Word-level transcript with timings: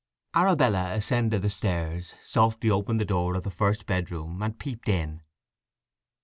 Arabella 0.35 0.93
ascended 0.95 1.43
the 1.43 1.49
stairs, 1.51 2.15
softly 2.25 2.71
opened 2.71 2.99
the 2.99 3.05
door 3.05 3.35
of 3.35 3.43
the 3.43 3.51
first 3.51 3.85
bedroom, 3.85 4.41
and 4.41 4.57
peeped 4.57 4.89
in. 4.89 5.21